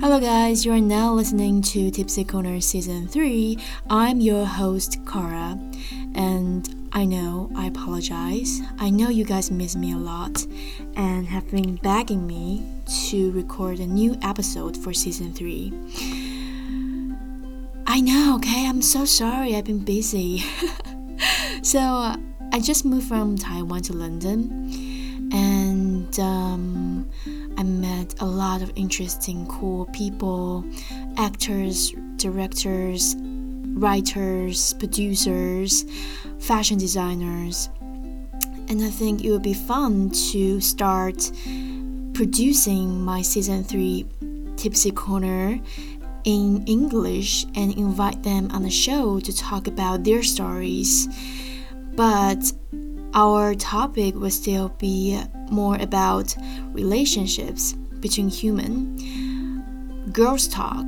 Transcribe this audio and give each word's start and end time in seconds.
Hello, 0.00 0.18
guys, 0.18 0.64
you 0.64 0.72
are 0.72 0.80
now 0.80 1.12
listening 1.12 1.60
to 1.60 1.90
Tipsy 1.90 2.24
Corner 2.24 2.58
Season 2.62 3.06
3. 3.06 3.58
I'm 3.90 4.18
your 4.18 4.46
host, 4.46 4.96
Cara, 5.04 5.58
and 6.14 6.88
I 6.90 7.04
know 7.04 7.50
I 7.54 7.66
apologize. 7.66 8.62
I 8.78 8.88
know 8.88 9.10
you 9.10 9.26
guys 9.26 9.50
miss 9.50 9.76
me 9.76 9.92
a 9.92 9.98
lot 9.98 10.46
and 10.96 11.26
have 11.26 11.50
been 11.50 11.76
begging 11.76 12.26
me 12.26 12.66
to 13.10 13.30
record 13.32 13.78
a 13.78 13.86
new 13.86 14.16
episode 14.22 14.74
for 14.74 14.94
Season 14.94 15.34
3. 15.34 15.70
I 17.86 18.00
know, 18.00 18.36
okay? 18.36 18.66
I'm 18.66 18.80
so 18.80 19.04
sorry, 19.04 19.54
I've 19.54 19.66
been 19.66 19.84
busy. 19.84 20.38
so, 21.62 21.78
uh, 21.78 22.16
I 22.54 22.60
just 22.60 22.86
moved 22.86 23.06
from 23.06 23.36
Taiwan 23.36 23.82
to 23.82 23.92
London 23.92 24.89
and 25.32 26.18
um, 26.18 27.08
I 27.56 27.62
met 27.62 28.14
a 28.20 28.26
lot 28.26 28.62
of 28.62 28.72
interesting, 28.76 29.46
cool 29.46 29.86
people 29.86 30.64
actors, 31.16 31.92
directors, 32.16 33.16
writers, 33.18 34.74
producers, 34.74 35.84
fashion 36.38 36.78
designers. 36.78 37.68
And 38.68 38.82
I 38.82 38.90
think 38.90 39.24
it 39.24 39.30
would 39.30 39.42
be 39.42 39.54
fun 39.54 40.10
to 40.30 40.60
start 40.60 41.30
producing 42.14 43.02
my 43.02 43.22
season 43.22 43.64
3 43.64 44.06
Tipsy 44.56 44.90
Corner 44.90 45.58
in 46.24 46.64
English 46.66 47.46
and 47.54 47.76
invite 47.76 48.22
them 48.22 48.50
on 48.52 48.62
the 48.62 48.70
show 48.70 49.20
to 49.20 49.36
talk 49.36 49.66
about 49.66 50.04
their 50.04 50.22
stories. 50.22 51.08
But 51.96 52.52
our 53.14 53.54
topic 53.54 54.14
will 54.14 54.30
still 54.30 54.68
be 54.78 55.20
more 55.50 55.76
about 55.76 56.34
relationships 56.72 57.72
between 58.00 58.28
human, 58.28 60.06
girls 60.12 60.48
talk, 60.48 60.86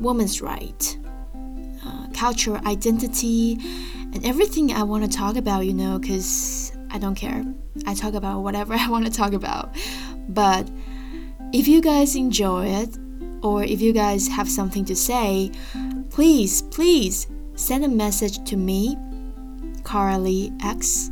women's 0.00 0.40
right, 0.40 0.98
uh, 1.84 2.06
cultural 2.14 2.60
identity, 2.66 3.58
and 4.12 4.24
everything 4.26 4.72
I 4.72 4.82
want 4.82 5.04
to 5.04 5.10
talk 5.10 5.36
about, 5.36 5.66
you 5.66 5.74
know, 5.74 5.98
because 5.98 6.72
I 6.90 6.98
don't 6.98 7.14
care. 7.14 7.44
I 7.86 7.94
talk 7.94 8.14
about 8.14 8.40
whatever 8.40 8.74
I 8.78 8.88
want 8.88 9.06
to 9.06 9.12
talk 9.12 9.32
about. 9.32 9.74
But 10.28 10.70
if 11.52 11.68
you 11.68 11.80
guys 11.80 12.16
enjoy 12.16 12.66
it, 12.66 12.98
or 13.42 13.64
if 13.64 13.80
you 13.80 13.92
guys 13.92 14.28
have 14.28 14.48
something 14.48 14.84
to 14.84 14.94
say, 14.94 15.50
please, 16.10 16.62
please 16.62 17.26
send 17.54 17.84
a 17.84 17.88
message 17.88 18.44
to 18.48 18.56
me, 18.56 18.96
Carly 19.92 20.50
X, 20.62 21.10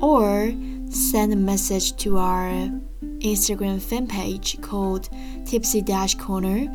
or 0.00 0.50
send 0.88 1.34
a 1.34 1.36
message 1.36 1.94
to 1.98 2.16
our 2.16 2.48
Instagram 3.20 3.78
fan 3.78 4.06
page 4.06 4.58
called 4.62 5.10
Tipsy 5.44 5.82
Dash 5.82 6.14
Corner. 6.14 6.66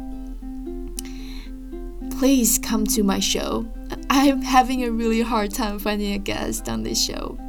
Please 2.11 2.59
come 2.59 2.85
to 2.85 3.01
my 3.01 3.17
show. 3.17 3.65
I'm 4.11 4.43
having 4.43 4.83
a 4.83 4.91
really 4.91 5.23
hard 5.23 5.51
time 5.51 5.79
finding 5.79 6.13
a 6.13 6.19
guest 6.19 6.69
on 6.69 6.83
this 6.83 7.03
show. 7.03 7.39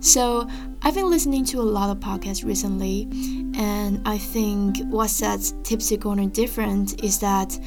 So, 0.00 0.46
I've 0.82 0.94
been 0.94 1.08
listening 1.08 1.46
to 1.46 1.60
a 1.62 1.64
lot 1.78 1.88
of 1.88 2.02
podcasts 2.02 2.44
recently, 2.44 3.08
and 3.56 4.02
I 4.06 4.18
think 4.18 4.76
what 4.90 5.08
sets 5.08 5.54
Tipsy 5.62 5.96
Corner 5.96 6.26
different 6.26 7.02
is 7.02 7.20
that 7.20 7.58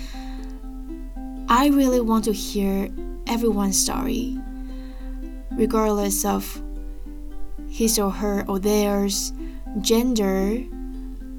I 1.49 1.69
really 1.69 2.01
want 2.01 2.25
to 2.25 2.33
hear 2.33 2.87
everyone's 3.25 3.79
story, 3.79 4.39
regardless 5.55 6.25
of 6.25 6.61
his 7.69 7.99
or 7.99 8.11
her 8.11 8.45
or 8.47 8.59
theirs, 8.59 9.33
gender, 9.81 10.63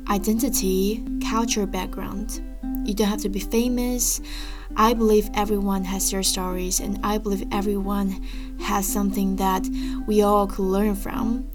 identity, 0.08 1.04
culture, 1.28 1.66
background. 1.66 2.42
You 2.84 2.94
don't 2.94 3.08
have 3.08 3.22
to 3.22 3.28
be 3.28 3.40
famous. 3.40 4.20
I 4.76 4.94
believe 4.94 5.30
everyone 5.34 5.84
has 5.84 6.10
their 6.10 6.22
stories, 6.22 6.80
and 6.80 7.00
I 7.02 7.18
believe 7.18 7.46
everyone 7.50 8.22
has 8.60 8.86
something 8.86 9.36
that 9.36 9.66
we 10.06 10.22
all 10.22 10.46
could 10.46 10.64
learn 10.64 10.94
from. 10.94 11.48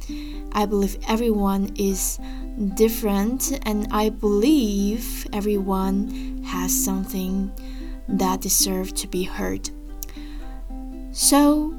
I 0.53 0.65
believe 0.65 0.97
everyone 1.07 1.71
is 1.75 2.19
different, 2.73 3.59
and 3.65 3.87
I 3.91 4.09
believe 4.09 5.27
everyone 5.31 6.43
has 6.45 6.73
something 6.73 7.51
that 8.07 8.41
deserves 8.41 8.91
to 8.93 9.07
be 9.07 9.23
heard. 9.23 9.69
So, 11.11 11.75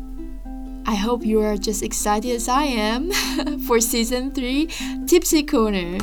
I 0.92 0.97
hope 0.97 1.25
you 1.25 1.41
are 1.41 1.56
just 1.56 1.82
excited 1.82 2.32
as 2.32 2.48
I 2.48 2.64
am 2.64 3.10
for 3.66 3.80
season 3.80 4.30
3 4.30 4.69
Tipsy 5.06 5.42
Corner. 5.42 5.97